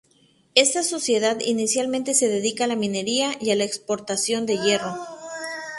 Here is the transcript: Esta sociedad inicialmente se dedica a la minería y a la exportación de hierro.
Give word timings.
Esta 0.55 0.81
sociedad 0.81 1.39
inicialmente 1.41 2.15
se 2.15 2.27
dedica 2.27 2.63
a 2.63 2.67
la 2.67 2.75
minería 2.75 3.33
y 3.39 3.51
a 3.51 3.55
la 3.55 3.65
exportación 3.65 4.47
de 4.47 4.57
hierro. 4.57 4.97